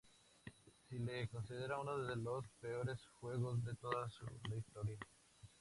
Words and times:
Se 0.89 0.95
le 0.97 1.27
considera 1.27 1.77
uno 1.79 1.95
de 1.99 2.15
los 2.15 2.43
peores 2.59 3.05
juegos 3.19 3.63
de 3.63 3.75
toda 3.75 4.09
la 4.49 4.55
historia. 4.57 4.97